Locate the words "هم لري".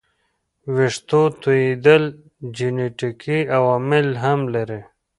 4.23-4.81